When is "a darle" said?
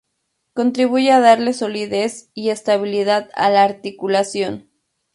1.11-1.53